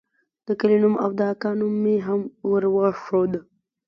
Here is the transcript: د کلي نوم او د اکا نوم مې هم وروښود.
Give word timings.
د 0.47 0.49
کلي 0.59 0.77
نوم 0.83 0.95
او 1.03 1.09
د 1.19 1.21
اکا 1.33 1.49
نوم 1.59 1.73
مې 1.83 1.95
هم 2.07 2.21
وروښود. 2.49 3.31